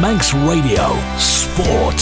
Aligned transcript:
Manx 0.00 0.32
Radio 0.32 0.96
Sport. 1.18 1.96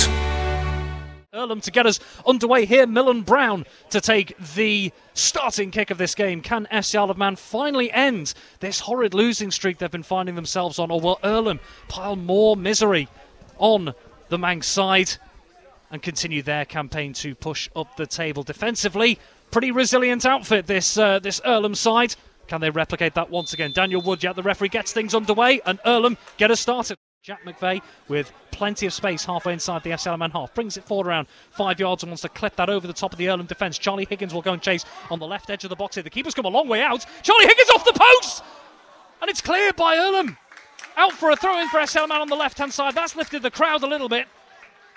Irlam 1.33 1.63
to 1.63 1.71
get 1.71 1.87
us 1.87 1.99
underway 2.27 2.67
here. 2.67 2.87
Millen 2.87 3.23
Brown 3.23 3.65
to 3.89 4.03
take 4.03 4.37
the 4.55 4.93
starting 5.15 5.71
kick 5.71 5.91
of 5.91 5.97
this 5.97 6.15
game. 6.15 6.43
Can 6.43 6.69
FC 6.71 6.99
Isle 6.99 7.11
of 7.11 7.17
Man 7.17 7.37
finally 7.37 7.91
end 7.91 8.35
this 8.61 8.81
horrid 8.81 9.15
losing 9.15 9.51
streak 9.51 9.79
they've 9.79 9.91
been 9.91 10.03
finding 10.03 10.35
themselves 10.35 10.79
on? 10.79 10.91
Or 10.91 11.01
will 11.01 11.19
Irlam 11.25 11.59
pile 11.89 12.17
more 12.17 12.55
misery 12.55 13.09
on 13.57 13.95
the 14.29 14.37
Manx 14.37 14.67
side 14.67 15.11
and 15.91 16.03
continue 16.03 16.43
their 16.43 16.67
campaign 16.67 17.15
to 17.15 17.35
push 17.35 17.71
up 17.75 17.97
the 17.97 18.07
table 18.07 18.43
defensively? 18.43 19.19
Pretty 19.51 19.71
resilient 19.71 20.27
outfit 20.27 20.67
this 20.67 20.99
uh, 20.99 21.19
this 21.19 21.41
Irlam 21.41 21.75
side. 21.75 22.15
Can 22.47 22.61
they 22.61 22.69
replicate 22.69 23.15
that 23.15 23.31
once 23.31 23.55
again? 23.55 23.73
Daniel 23.73 24.03
Woodyard, 24.03 24.37
the 24.37 24.43
referee, 24.43 24.69
gets 24.69 24.93
things 24.93 25.15
underway, 25.15 25.63
and 25.65 25.79
Irlam 25.81 26.19
get 26.37 26.51
us 26.51 26.61
started. 26.61 26.99
Jack 27.27 27.45
McVeigh 27.45 27.83
with 28.07 28.33
plenty 28.53 28.87
of 28.87 28.93
space 28.93 29.25
halfway 29.25 29.53
inside 29.53 29.83
the 29.83 29.91
of 29.91 30.19
Man 30.21 30.31
half. 30.31 30.55
Brings 30.55 30.77
it 30.77 30.85
forward 30.85 31.09
around 31.09 31.27
five 31.51 31.81
yards 31.81 32.05
and 32.05 32.11
wants 32.13 32.23
to 32.23 32.29
clip 32.29 32.55
that 32.55 32.71
over 32.71 32.87
the 32.87 32.93
top 32.93 33.11
of 33.11 33.19
the 33.19 33.27
Irlam 33.27 33.49
defence. 33.49 33.79
Charlie 33.79 34.07
Higgins 34.09 34.33
will 34.33 34.43
go 34.43 34.53
and 34.53 34.63
chase 34.63 34.85
on 35.11 35.19
the 35.19 35.27
left 35.27 35.51
edge 35.51 35.65
of 35.65 35.71
the 35.71 35.75
box 35.75 35.97
here. 35.97 36.05
The 36.05 36.11
keeper's 36.11 36.35
come 36.35 36.45
a 36.45 36.49
long 36.49 36.69
way 36.69 36.83
out. 36.83 37.05
Charlie 37.25 37.47
Higgins 37.49 37.71
off 37.71 37.85
the 37.85 37.99
post! 37.99 38.45
And 39.21 39.29
it's 39.29 39.41
cleared 39.41 39.75
by 39.75 39.97
Irlam. 39.97 40.37
Out 40.97 41.15
for 41.15 41.31
a 41.31 41.37
throw 41.37 41.59
in 41.59 41.69
for 41.69 41.81
of 41.81 41.93
Man 41.95 42.21
on 42.21 42.29
the 42.29 42.37
left 42.37 42.59
hand 42.59 42.73
side. 42.73 42.95
That's 42.95 43.17
lifted 43.17 43.43
the 43.43 43.51
crowd 43.51 43.83
a 43.83 43.89
little 43.89 44.09
bit. 44.09 44.29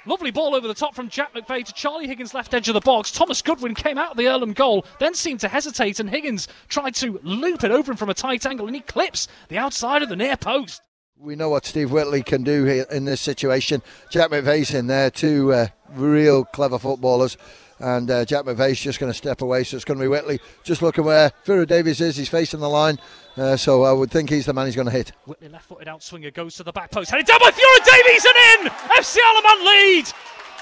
Lovely 0.06 0.30
ball 0.30 0.54
over 0.54 0.68
the 0.68 0.76
top 0.76 0.94
from 0.94 1.10
Jack 1.10 1.34
McVeigh 1.34 1.66
to 1.66 1.74
Charlie 1.74 2.06
Higgins' 2.06 2.36
left 2.36 2.54
edge 2.54 2.68
of 2.68 2.76
the 2.76 2.80
box. 2.80 3.10
Thomas 3.12 3.42
Goodwin 3.42 3.74
came 3.74 3.98
out 3.98 4.12
of 4.12 4.18
the 4.18 4.26
Irlam 4.26 4.54
goal, 4.54 4.86
then 5.00 5.16
seemed 5.16 5.40
to 5.40 5.48
hesitate, 5.48 6.00
and 6.00 6.08
Higgins 6.08 6.48
tried 6.68 6.94
to 6.96 7.20
loop 7.24 7.64
it 7.64 7.72
over 7.72 7.92
him 7.92 7.98
from 7.98 8.12
a 8.12 8.14
tight 8.14 8.46
angle, 8.46 8.68
and 8.68 8.76
he 8.76 8.84
clips 8.84 9.28
the 9.48 9.58
outside 9.58 10.04
of 10.04 10.10
the 10.10 10.16
near 10.16 10.38
post. 10.38 10.84
We 11.22 11.36
know 11.36 11.50
what 11.50 11.66
Steve 11.66 11.92
Whitley 11.92 12.24
can 12.24 12.44
do 12.44 12.64
here 12.64 12.86
in 12.90 13.04
this 13.04 13.20
situation. 13.20 13.82
Jack 14.10 14.32
McVeigh's 14.32 14.74
in 14.74 14.88
there, 14.88 15.12
two 15.12 15.52
uh, 15.52 15.68
real 15.92 16.46
clever 16.46 16.80
footballers. 16.80 17.36
And 17.80 18.10
uh, 18.10 18.24
Jack 18.24 18.46
McVeigh's 18.46 18.80
just 18.80 19.00
going 19.02 19.12
to 19.12 19.18
step 19.18 19.42
away, 19.42 19.66
so 19.66 19.76
it's 19.76 19.84
going 19.84 19.98
to 19.98 20.04
be 20.04 20.08
Whitley 20.08 20.40
just 20.64 20.82
looking 20.82 21.04
where 21.04 21.32
Furo 21.44 21.66
Davies 21.66 22.00
is. 22.00 22.16
He's 22.16 22.30
facing 22.30 22.62
the 22.62 22.70
line, 22.70 23.00
uh, 23.36 23.58
so 23.58 23.84
I 23.84 23.92
would 23.92 24.12
think 24.12 24.30
he's 24.30 24.46
the 24.46 24.54
man 24.54 24.66
he's 24.66 24.76
going 24.76 24.88
to 24.88 24.94
hit. 24.94 25.12
Whitley 25.26 25.50
left-footed 25.50 25.88
outswinger 25.88 26.34
goes 26.34 26.56
to 26.56 26.64
the 26.64 26.72
back 26.72 26.92
post, 26.92 27.12
headed 27.12 27.26
down 27.26 27.40
by 27.40 27.52
Furo 27.52 27.86
Davies 27.86 28.26
and 28.26 28.68
in. 28.68 28.72
FC 28.98 29.18
Isle 29.26 29.38
of 29.38 29.44
Man 29.44 29.66
lead. 29.66 30.06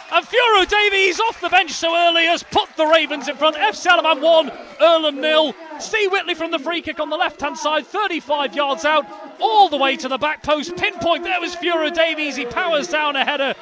And 0.10 0.26
Furo 0.26 0.66
Davies 0.66 1.20
off 1.20 1.42
the 1.42 1.50
bench 1.50 1.72
so 1.72 1.94
early 1.94 2.26
has 2.26 2.42
put 2.44 2.70
the 2.78 2.86
Ravens 2.86 3.28
in 3.28 3.36
front. 3.36 3.58
FC 3.58 3.88
Isle 3.88 4.00
of 4.00 4.04
Man 4.04 4.22
1, 4.22 4.50
Irlam 4.80 5.20
nil. 5.20 5.54
Steve 5.80 6.12
Whitley 6.12 6.34
from 6.34 6.52
the 6.52 6.60
free 6.60 6.82
kick 6.82 7.00
on 7.00 7.10
the 7.10 7.18
left 7.18 7.42
hand 7.42 7.58
side, 7.58 7.86
35 7.86 8.56
yards 8.56 8.86
out, 8.86 9.06
all 9.42 9.68
the 9.68 9.78
way 9.78 9.98
to 9.98 10.08
the 10.08 10.18
back 10.18 10.44
post. 10.44 10.76
Pinpoint, 10.78 11.24
there 11.24 11.42
was 11.42 11.56
Furo 11.56 11.90
Davies. 11.90 12.38
He 12.38 12.46
powers 12.46 12.88
down 12.88 13.16
a 13.18 13.26
header 13.26 13.54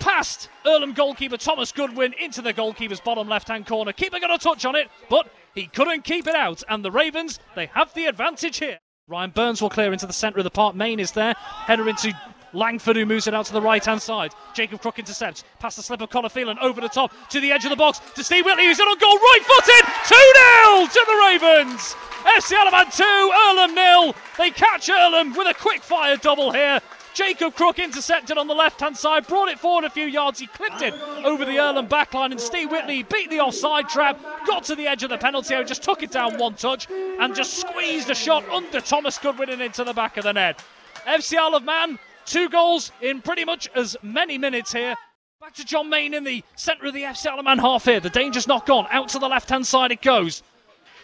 past 0.00 0.48
Irlam 0.64 0.94
goalkeeper 0.94 1.36
Thomas 1.36 1.70
Goodwin 1.72 2.14
into 2.20 2.42
the 2.42 2.52
goalkeeper's 2.52 3.00
bottom 3.00 3.28
left 3.28 3.48
hand 3.48 3.66
corner. 3.66 3.92
Keeper 3.92 4.20
got 4.20 4.34
a 4.34 4.38
touch 4.38 4.64
on 4.64 4.76
it, 4.76 4.88
but 5.08 5.28
he 5.54 5.66
couldn't 5.66 6.04
keep 6.04 6.26
it 6.26 6.34
out. 6.34 6.62
And 6.68 6.84
the 6.84 6.90
Ravens, 6.90 7.40
they 7.54 7.66
have 7.66 7.92
the 7.94 8.06
advantage 8.06 8.58
here. 8.58 8.78
Ryan 9.06 9.30
Burns 9.30 9.60
will 9.60 9.70
clear 9.70 9.92
into 9.92 10.06
the 10.06 10.14
centre 10.14 10.38
of 10.38 10.44
the 10.44 10.50
park. 10.50 10.74
Main 10.74 10.98
is 10.98 11.12
there. 11.12 11.34
Header 11.38 11.88
into 11.88 12.14
Langford 12.54 12.96
who 12.96 13.06
moves 13.06 13.26
it 13.26 13.34
out 13.34 13.46
to 13.46 13.52
the 13.52 13.60
right 13.60 13.84
hand 13.84 14.00
side. 14.00 14.32
Jacob 14.54 14.80
Crook 14.80 14.98
intercepts. 14.98 15.44
Past 15.58 15.76
the 15.76 15.82
slip 15.82 16.00
of 16.00 16.10
Conor 16.10 16.28
Phelan 16.28 16.58
over 16.60 16.80
the 16.80 16.88
top 16.88 17.12
to 17.30 17.40
the 17.40 17.52
edge 17.52 17.64
of 17.64 17.70
the 17.70 17.76
box 17.76 18.00
to 18.14 18.24
Steve 18.24 18.44
Whitley 18.44 18.66
who's 18.66 18.78
in 18.78 18.86
on 18.86 18.98
goal 18.98 19.16
right 19.16 19.40
footed. 19.42 19.84
2 20.08 20.14
0 20.14 20.86
to 20.86 21.04
the 21.06 21.16
Ravens. 21.26 21.96
FC 22.24 22.56
Isle 22.56 22.68
of 22.68 22.72
Man 22.72 22.90
2, 22.90 23.02
Irlam 23.04 23.74
nil. 23.74 24.14
They 24.38 24.50
catch 24.50 24.88
Irlam 24.88 25.36
with 25.36 25.46
a 25.46 25.54
quick 25.54 25.82
fire 25.82 26.16
double 26.16 26.52
here. 26.52 26.80
Jacob 27.12 27.54
Crook 27.54 27.78
intercepted 27.78 28.38
on 28.38 28.48
the 28.48 28.54
left 28.54 28.80
hand 28.80 28.96
side, 28.96 29.26
brought 29.26 29.48
it 29.48 29.58
forward 29.58 29.84
a 29.84 29.90
few 29.90 30.06
yards. 30.06 30.40
He 30.40 30.48
clipped 30.48 30.82
it 30.82 30.94
over 31.22 31.44
the 31.44 31.58
Irlam 31.58 31.88
backline, 31.88 32.32
and 32.32 32.40
Steve 32.40 32.70
Whitley 32.70 33.04
beat 33.04 33.30
the 33.30 33.40
offside 33.40 33.88
trap, 33.88 34.20
got 34.46 34.64
to 34.64 34.74
the 34.74 34.88
edge 34.88 35.04
of 35.04 35.10
the 35.10 35.18
penalty 35.18 35.54
area, 35.54 35.66
just 35.66 35.82
took 35.82 36.02
it 36.02 36.10
down 36.10 36.38
one 36.38 36.54
touch, 36.54 36.88
and 36.90 37.34
just 37.34 37.58
squeezed 37.58 38.10
a 38.10 38.14
shot 38.14 38.48
under 38.48 38.80
Thomas 38.80 39.16
Goodwin 39.18 39.50
and 39.50 39.62
into 39.62 39.84
the 39.84 39.92
back 39.92 40.16
of 40.16 40.24
the 40.24 40.32
net. 40.32 40.64
FC 41.06 41.36
Isle 41.36 41.54
of 41.54 41.62
Man 41.62 41.98
Two 42.26 42.48
goals 42.48 42.90
in 43.00 43.20
pretty 43.20 43.44
much 43.44 43.68
as 43.74 43.96
many 44.02 44.38
minutes 44.38 44.72
here. 44.72 44.94
Back 45.40 45.54
to 45.54 45.64
John 45.64 45.90
Main 45.90 46.14
in 46.14 46.24
the 46.24 46.42
centre 46.56 46.86
of 46.86 46.94
the 46.94 47.02
FC 47.02 47.26
Isle 47.26 47.38
of 47.38 47.44
Man 47.44 47.58
half 47.58 47.84
here. 47.84 48.00
The 48.00 48.08
danger's 48.08 48.48
not 48.48 48.64
gone. 48.64 48.86
Out 48.90 49.10
to 49.10 49.18
the 49.18 49.28
left 49.28 49.50
hand 49.50 49.66
side 49.66 49.92
it 49.92 50.00
goes. 50.00 50.42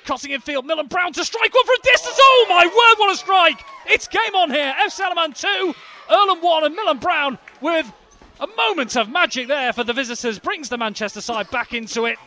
Cutting 0.07 0.31
in 0.31 0.41
field, 0.41 0.65
Millen 0.65 0.87
Brown 0.87 1.13
to 1.13 1.25
strike 1.25 1.53
one 1.53 1.67
from 1.67 1.77
distance. 1.83 2.17
Oh 2.19 2.47
my 2.49 2.65
word, 2.65 2.99
what 2.99 3.13
a 3.13 3.17
strike! 3.17 3.63
It's 3.87 4.09
game 4.09 4.35
on 4.35 4.51
here. 4.51 4.75
FC 4.81 5.01
Isle 5.01 5.11
of 5.11 5.17
Man 5.17 5.33
2, 5.33 5.75
Irlam 6.09 6.43
1, 6.43 6.65
and 6.65 6.75
Millen 6.75 6.99
Brown 6.99 7.39
with 7.61 7.93
a 8.41 8.47
moment 8.47 8.97
of 8.97 9.11
magic 9.11 9.47
there 9.47 9.75
for 9.75 9.85
the 9.85 9.93
visitors. 9.93 10.39
Brings 10.39 10.71
the 10.71 10.79
Manchester 10.79 11.21
side 11.21 11.51
back 11.51 11.75
into 11.75 12.07
it. 12.07 12.19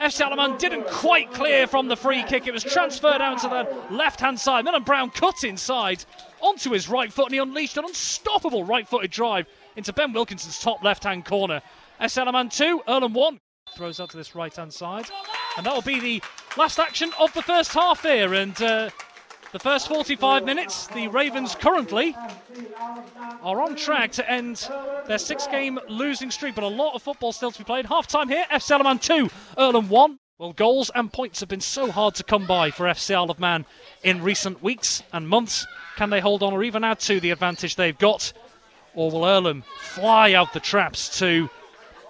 FC 0.00 0.22
Isle 0.22 0.56
didn't 0.56 0.86
quite 0.86 1.30
clear 1.30 1.66
from 1.66 1.88
the 1.88 1.96
free 1.96 2.22
kick. 2.22 2.46
It 2.46 2.54
was 2.54 2.64
transferred 2.64 3.20
out 3.20 3.40
to 3.40 3.48
the 3.48 3.94
left 3.94 4.20
hand 4.20 4.40
side. 4.40 4.64
Millen 4.64 4.82
Brown 4.82 5.10
cut 5.10 5.44
inside 5.44 6.04
onto 6.40 6.70
his 6.70 6.88
right 6.88 7.12
foot 7.12 7.26
and 7.26 7.34
he 7.34 7.38
unleashed 7.38 7.76
an 7.76 7.84
unstoppable 7.84 8.64
right 8.64 8.88
footed 8.88 9.10
drive 9.10 9.46
into 9.76 9.92
Ben 9.92 10.14
Wilkinson's 10.14 10.58
top 10.58 10.82
left 10.82 11.04
hand 11.04 11.26
corner. 11.26 11.60
FC 12.00 12.26
Isle 12.26 12.48
2, 12.48 12.82
Irlam 12.88 13.12
1. 13.12 13.40
Throws 13.76 14.00
out 14.00 14.08
to 14.10 14.16
this 14.16 14.34
right 14.34 14.54
hand 14.54 14.72
side. 14.72 15.04
And 15.58 15.66
that 15.66 15.74
will 15.74 15.82
be 15.82 16.00
the 16.00 16.22
last 16.56 16.78
action 16.78 17.12
of 17.20 17.32
the 17.34 17.42
first 17.42 17.74
half 17.74 18.02
here. 18.02 18.32
And 18.32 18.60
uh, 18.62 18.88
the 19.52 19.58
first 19.58 19.88
45 19.88 20.44
minutes, 20.44 20.86
the 20.88 21.08
Ravens 21.08 21.54
currently 21.54 22.16
are 23.42 23.60
on 23.60 23.74
track 23.76 24.12
to 24.12 24.30
end 24.30 24.68
their 25.06 25.18
six 25.18 25.46
game 25.46 25.78
losing 25.88 26.30
streak, 26.30 26.54
but 26.54 26.64
a 26.64 26.68
lot 26.68 26.94
of 26.94 27.02
football 27.02 27.32
still 27.32 27.50
to 27.50 27.58
be 27.58 27.64
played. 27.64 27.86
Half 27.86 28.06
time 28.06 28.28
here, 28.28 28.44
FC 28.50 28.72
Isle 28.72 28.80
of 28.80 28.84
Man 28.84 28.98
2, 28.98 29.30
Irlam 29.58 29.88
1. 29.88 30.18
Well, 30.38 30.52
goals 30.52 30.90
and 30.94 31.12
points 31.12 31.40
have 31.40 31.48
been 31.48 31.60
so 31.60 31.90
hard 31.90 32.14
to 32.14 32.24
come 32.24 32.46
by 32.46 32.70
for 32.70 32.86
FC 32.86 33.14
Isle 33.14 33.30
of 33.30 33.40
Man 33.40 33.66
in 34.02 34.22
recent 34.22 34.62
weeks 34.62 35.02
and 35.12 35.28
months. 35.28 35.66
Can 35.96 36.10
they 36.10 36.20
hold 36.20 36.42
on 36.42 36.52
or 36.52 36.62
even 36.62 36.84
add 36.84 37.00
to 37.00 37.20
the 37.20 37.30
advantage 37.30 37.76
they've 37.76 37.98
got? 37.98 38.32
Or 38.94 39.10
will 39.10 39.22
Irlam 39.22 39.64
fly 39.78 40.32
out 40.32 40.52
the 40.52 40.60
traps 40.60 41.18
to 41.18 41.50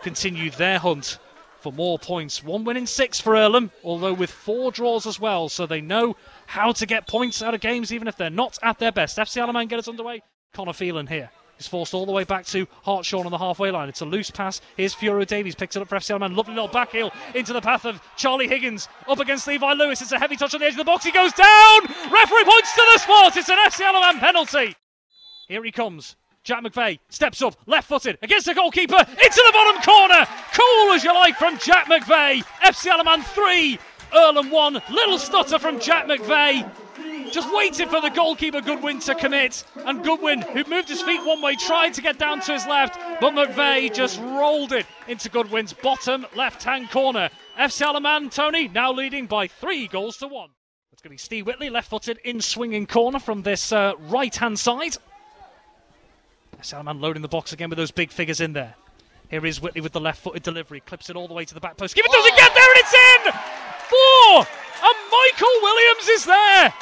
continue 0.03 0.51
their 0.51 0.79
hunt 0.79 1.19
for 1.61 1.73
more 1.73 1.99
points? 1.99 2.43
One 2.43 2.65
win 2.65 2.77
in 2.77 2.87
six 2.87 3.21
for 3.21 3.35
Irlam, 3.35 3.71
although 3.85 4.13
with 4.13 4.31
four 4.31 4.73
draws 4.73 5.07
as 5.07 5.21
well, 5.21 5.49
so 5.49 5.67
they 5.67 5.81
know 5.81 6.17
how 6.47 6.73
to 6.73 6.87
get 6.87 7.07
points 7.07 7.43
out 7.43 7.55
of 7.55 7.61
games 7.61 7.93
even 7.93 8.09
if 8.09 8.17
they're 8.17 8.31
not 8.31 8.59
at 8.63 8.79
their 8.79 8.93
best. 8.93 9.19
FC 9.19 9.41
Isle 9.41 9.51
of 9.51 9.55
Man 9.55 9.67
get 9.67 9.79
us 9.79 9.89
underway. 9.89 10.23
Conor 10.53 10.73
Phelan 10.73 11.07
here. 11.07 11.31
He's 11.57 11.67
forced 11.67 11.93
all 11.93 12.07
the 12.07 12.13
way 12.13 12.25
back 12.25 12.47
to 12.47 12.67
Hartshorn 12.85 13.27
on 13.27 13.33
the 13.33 13.39
halfway 13.39 13.71
line. 13.71 13.91
It's 13.91 14.01
a 14.01 14.07
loose 14.07 14.31
pass. 14.31 14.63
Here's 14.79 14.95
Furo 14.95 15.27
Davies. 15.27 15.55
Picks 15.55 15.77
it 15.77 15.83
up 15.83 15.89
for 15.89 15.97
FC 15.97 16.11
Isle 16.13 16.17
of 16.17 16.21
Man. 16.23 16.35
Lovely 16.35 16.55
little 16.55 16.69
back 16.69 16.93
heel 16.93 17.13
into 17.35 17.53
the 17.53 17.61
path 17.61 17.85
of 17.85 18.01
Charlie 18.17 18.49
Higgins. 18.49 18.89
Up 19.07 19.21
against 19.21 19.47
Levi 19.47 19.75
Lewis. 19.75 20.01
It's 20.01 20.13
a 20.13 20.19
heavy 20.19 20.37
touch 20.37 20.55
on 20.55 20.61
the 20.61 20.67
edge 20.67 20.73
of 20.73 20.79
the 20.79 20.85
box. 20.85 21.05
He 21.05 21.13
goes 21.13 21.33
down. 21.35 21.81
Referee 21.83 22.45
points 22.45 22.75
to 22.75 22.83
the 22.95 22.99
spot. 22.99 23.37
It's 23.37 23.51
an 23.51 23.59
FC 23.59 23.83
Isle 23.83 23.97
of 23.97 24.15
Man 24.15 24.21
penalty. 24.21 24.75
Here 25.49 25.63
he 25.63 25.71
comes. 25.71 26.17
Jack 26.43 26.65
McVeigh 26.65 26.99
steps 27.11 27.43
up, 27.43 27.55
left 27.67 27.89
footed, 27.89 28.17
against 28.23 28.47
the 28.47 28.55
goalkeeper, 28.55 28.97
into 28.97 29.45
the 29.47 29.53
bottom 29.53 29.83
corner. 29.83 30.27
Cool 30.61 30.93
as 30.93 31.05
you 31.05 31.15
like 31.15 31.37
from 31.37 31.59
Jack 31.59 31.87
McVeigh. 31.87 32.45
FC 32.63 32.91
Isle 32.91 33.01
of 33.01 33.07
Man 33.07 33.23
3, 33.23 33.79
Irlam 34.13 34.51
1. 34.51 34.83
Little 34.91 35.19
stutter 35.19 35.59
from 35.59 35.81
Jack 35.81 36.07
McVeigh 36.07 36.71
just 37.33 37.55
waited 37.55 37.89
for 37.89 38.01
the 38.01 38.11
goalkeeper 38.11 38.61
Goodwin 38.61 38.99
to 39.01 39.15
commit. 39.15 39.65
And 39.77 40.05
Goodwin, 40.05 40.43
who 40.43 40.65
moved 40.65 40.89
his 40.89 41.01
feet 41.01 41.25
one 41.25 41.41
way, 41.41 41.57
tried 41.57 41.95
to 41.95 42.03
get 42.03 42.19
down 42.19 42.41
to 42.41 42.53
his 42.53 42.67
left, 42.67 42.99
but 43.21 43.33
McVeigh 43.33 43.95
just 43.95 44.21
rolled 44.21 44.73
it 44.73 44.85
into 45.09 45.31
Goodwin's 45.31 45.73
bottom 45.73 46.27
left 46.37 46.63
hand 46.63 46.91
corner. 46.91 47.31
FC 47.59 47.83
Isle 47.83 47.97
of 47.97 48.03
Man, 48.03 48.29
Tony, 48.29 48.69
now 48.69 48.93
leading 48.93 49.27
by 49.27 49.47
three 49.47 49.87
goals 49.87 50.19
to 50.19 50.29
one. 50.29 50.51
It's 50.93 51.01
going 51.01 51.11
to 51.11 51.15
be 51.15 51.19
Steve 51.19 51.47
Whitley, 51.47 51.71
left 51.71 51.89
footed 51.89 52.19
in 52.25 52.41
swinging 52.41 52.87
corner 52.87 53.19
from 53.19 53.43
this 53.43 53.73
uh, 53.73 53.95
right 53.99 54.35
hand 54.35 54.59
side. 54.59 54.97
FC 56.61 56.75
Isle 56.75 56.81
of 56.81 56.87
Man 56.87 57.01
loading 57.01 57.23
the 57.23 57.29
box 57.29 57.53
again 57.55 57.71
with 57.71 57.79
those 57.79 57.93
big 57.93 58.11
figures 58.11 58.43
in 58.43 58.53
there. 58.53 58.75
Here 59.31 59.47
is 59.47 59.61
Whitley 59.61 59.81
with 59.81 59.93
the 59.93 60.01
left 60.01 60.21
footed 60.21 60.43
delivery, 60.43 60.81
clips 60.81 61.09
it 61.09 61.15
all 61.15 61.29
the 61.29 61.35
way 61.35 61.45
to 61.45 61.55
the 61.55 61.61
back 61.61 61.77
post. 61.77 61.95
Give 61.95 62.05
it 62.05 62.11
doesn't 62.11 62.37
get 62.37 62.53
there, 62.53 62.69
and 62.69 62.79
it's 62.79 62.95
in! 62.95 63.33
Four! 63.87 64.39
And 64.83 64.97
Michael 65.09 65.57
Williams 65.63 66.09
is 66.09 66.25
there! 66.25 66.75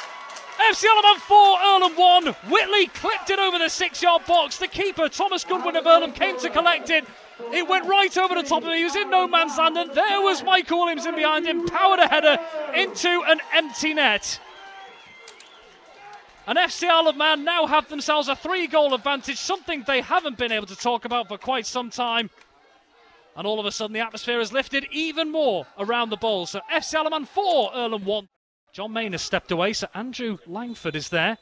FC 0.67 0.85
Isle 0.85 1.15
4, 1.19 1.57
Irlam 1.57 1.95
1. 1.95 2.25
Whitley 2.49 2.87
clipped 2.87 3.29
it 3.29 3.37
over 3.37 3.59
the 3.59 3.69
six 3.69 4.01
yard 4.01 4.23
box. 4.25 4.57
The 4.57 4.67
keeper, 4.67 5.07
Thomas 5.07 5.43
Goodwin 5.43 5.75
of 5.75 5.85
Irlam, 5.85 6.13
came 6.13 6.39
to 6.39 6.49
collect 6.49 6.89
it. 6.89 7.05
It 7.53 7.67
went 7.67 7.87
right 7.87 8.15
over 8.17 8.33
the 8.33 8.43
top 8.43 8.63
of 8.63 8.69
him. 8.69 8.75
He 8.75 8.83
was 8.83 8.95
in 8.95 9.11
no 9.11 9.27
man's 9.27 9.57
land, 9.57 9.77
and 9.77 9.91
there 9.93 10.21
was 10.21 10.43
Michael 10.43 10.79
Williams 10.79 11.05
in 11.05 11.15
behind 11.15 11.45
him. 11.45 11.67
Powered 11.67 11.99
a 11.99 12.07
header 12.07 12.37
into 12.75 13.23
an 13.27 13.39
empty 13.53 13.93
net. 13.93 14.39
And 16.49 16.57
FC 16.57 16.89
Isle 16.89 17.09
of 17.09 17.15
Man 17.15 17.43
now 17.43 17.67
have 17.67 17.89
themselves 17.89 18.27
a 18.27 18.35
three 18.35 18.65
goal 18.65 18.95
advantage, 18.95 19.37
something 19.37 19.83
they 19.85 20.01
haven't 20.01 20.39
been 20.39 20.51
able 20.51 20.65
to 20.65 20.75
talk 20.75 21.05
about 21.05 21.27
for 21.27 21.37
quite 21.37 21.67
some 21.67 21.91
time. 21.91 22.31
And 23.35 23.45
all 23.45 23.59
of 23.59 23.67
a 23.67 23.71
sudden, 23.71 23.93
the 23.93 23.99
atmosphere 23.99 24.39
has 24.39 24.51
lifted 24.51 24.87
even 24.91 25.31
more 25.31 25.67
around 25.77 26.09
the 26.09 26.17
bowl. 26.17 26.47
So 26.47 26.59
FC 26.73 26.95
Isle 26.95 27.05
of 27.05 27.11
Man 27.11 27.25
4, 27.25 27.71
Irlam 27.73 28.03
1. 28.03 28.27
John 28.73 28.91
Main 28.91 29.11
has 29.11 29.21
stepped 29.21 29.51
away, 29.51 29.73
so 29.73 29.89
Andrew 29.93 30.39
Langford 30.47 30.95
is 30.95 31.09
there. 31.09 31.37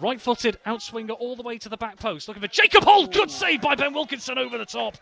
Right 0.00 0.20
footed 0.20 0.58
outswinger 0.66 1.16
all 1.16 1.36
the 1.36 1.44
way 1.44 1.58
to 1.58 1.68
the 1.68 1.76
back 1.76 2.00
post. 2.00 2.26
Looking 2.26 2.42
for 2.42 2.48
Jacob 2.48 2.82
Holt. 2.82 3.12
Good 3.12 3.30
save 3.30 3.60
by 3.60 3.76
Ben 3.76 3.94
Wilkinson 3.94 4.38
over 4.38 4.58
the 4.58 4.66
top. 4.66 4.96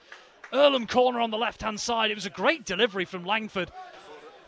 Irlam 0.53 0.87
corner 0.87 1.21
on 1.21 1.31
the 1.31 1.39
left 1.39 1.63
hand 1.63 1.81
side. 1.81 2.11
It 2.11 2.15
was 2.15 2.27
a 2.27 2.31
great 2.31 2.67
delivery 2.67 3.07
from 3.07 3.25
Langford 3.25 3.71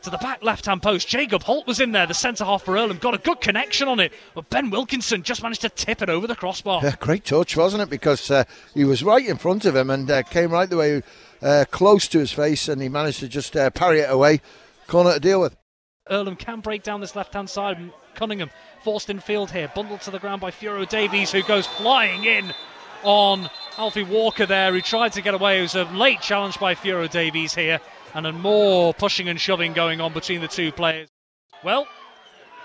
to 0.04 0.10
the 0.10 0.18
back 0.18 0.42
left 0.42 0.66
hand 0.66 0.82
post. 0.82 1.08
Jacob 1.08 1.42
Holt 1.42 1.66
was 1.66 1.80
in 1.80 1.92
there, 1.92 2.06
the 2.06 2.14
centre 2.14 2.44
half 2.44 2.62
for 2.62 2.74
Irlam. 2.74 3.00
Got 3.00 3.14
a 3.14 3.18
good 3.18 3.40
connection 3.40 3.88
on 3.88 4.00
it. 4.00 4.12
But 4.34 4.48
Ben 4.50 4.70
Wilkinson 4.70 5.22
just 5.22 5.42
managed 5.42 5.62
to 5.62 5.68
tip 5.68 6.02
it 6.02 6.08
over 6.08 6.26
the 6.26 6.36
crossbar. 6.36 6.80
Yeah, 6.82 6.94
great 6.98 7.24
touch, 7.24 7.56
wasn't 7.56 7.82
it? 7.82 7.90
Because 7.90 8.30
uh, 8.30 8.44
he 8.74 8.84
was 8.84 9.02
right 9.02 9.26
in 9.26 9.36
front 9.36 9.64
of 9.64 9.74
him 9.74 9.90
and 9.90 10.10
uh, 10.10 10.22
came 10.22 10.50
right 10.50 10.68
the 10.68 10.76
way 10.76 11.02
uh, 11.42 11.64
close 11.70 12.06
to 12.08 12.18
his 12.18 12.32
face 12.32 12.68
and 12.68 12.80
he 12.80 12.88
managed 12.88 13.20
to 13.20 13.28
just 13.28 13.56
uh, 13.56 13.70
parry 13.70 14.00
it 14.00 14.10
away. 14.10 14.40
Corner 14.86 15.14
to 15.14 15.20
deal 15.20 15.40
with. 15.40 15.56
Irlam 16.10 16.38
can 16.38 16.60
break 16.60 16.82
down 16.82 17.00
this 17.00 17.16
left 17.16 17.32
hand 17.32 17.48
side. 17.48 17.78
Cunningham 18.14 18.50
forced 18.82 19.08
in 19.08 19.18
field 19.18 19.50
here, 19.50 19.70
bundled 19.74 20.02
to 20.02 20.10
the 20.10 20.18
ground 20.18 20.40
by 20.40 20.50
Furo 20.50 20.84
Davies, 20.84 21.32
who 21.32 21.42
goes 21.42 21.66
flying 21.66 22.24
in 22.24 22.52
on 23.02 23.48
Alfie 23.78 24.02
Walker 24.02 24.46
there, 24.46 24.72
who 24.72 24.80
tried 24.80 25.12
to 25.12 25.22
get 25.22 25.34
away. 25.34 25.58
It 25.58 25.62
was 25.62 25.74
a 25.74 25.84
late 25.84 26.20
challenge 26.20 26.60
by 26.60 26.74
Furo 26.74 27.08
Davies 27.10 27.54
here, 27.54 27.80
and 28.14 28.40
more 28.40 28.94
pushing 28.94 29.28
and 29.28 29.40
shoving 29.40 29.72
going 29.72 30.00
on 30.00 30.12
between 30.12 30.40
the 30.40 30.48
two 30.48 30.72
players. 30.72 31.08
Well, 31.62 31.86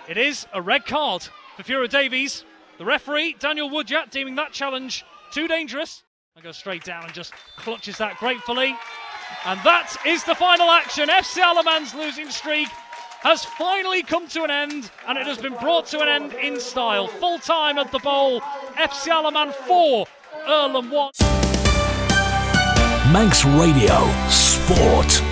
it 0.07 0.18
is 0.18 0.46
a 0.54 0.62
red 0.62 0.86
card 0.86 1.28
for 1.57 1.63
Furo 1.63 1.88
Davies. 1.88 2.46
The 2.78 2.86
referee, 2.86 3.36
Daniel 3.40 3.69
Woodyat, 3.69 4.12
deeming 4.12 4.36
that 4.36 4.54
challenge 4.54 5.04
too 5.31 5.48
dangerous. 5.48 6.04
And 6.36 6.44
goes 6.44 6.57
straight 6.57 6.84
down 6.84 7.04
and 7.04 7.13
just 7.13 7.34
clutches 7.57 7.98
that 7.98 8.18
gratefully. 8.18 8.78
And 9.46 9.60
that 9.63 9.96
is 10.06 10.24
the 10.24 10.36
final 10.36 10.69
action. 10.69 11.10
FC 11.10 11.40
Isle 11.42 11.60
of 11.60 11.66
Man's 11.66 11.94
losing 11.94 12.30
streak 12.30 12.69
has 13.22 13.44
finally 13.44 14.01
come 14.01 14.28
to 14.30 14.44
an 14.44 14.50
end, 14.51 14.90
and 15.07 15.18
it 15.18 15.28
has 15.28 15.38
been 15.38 15.54
brought 15.56 15.86
to 15.88 16.00
an 16.00 16.07
end 16.07 16.34
in 16.34 16.60
style. 16.60 17.07
Full 17.07 17.40
time 17.40 17.78
at 17.78 17.92
the 17.92 18.00
bowl. 18.00 18.40
FC 18.78 19.10
Isle 19.10 19.28
of 19.28 19.34
Man 19.34 19.51
4, 19.68 20.07
Irlam 20.48 20.90
1. 20.90 21.12
Manx 23.12 23.44
Radio 23.46 24.07
Sport. 24.30 25.28